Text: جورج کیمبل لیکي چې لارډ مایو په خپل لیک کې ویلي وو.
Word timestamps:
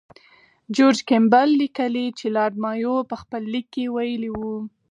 جورج 0.75 0.99
کیمبل 1.09 1.47
لیکي 1.59 2.05
چې 2.17 2.25
لارډ 2.35 2.55
مایو 2.63 2.95
په 3.09 3.15
خپل 3.21 3.41
لیک 3.53 3.65
کې 3.73 3.83
ویلي 3.95 4.29
وو. 4.33 4.55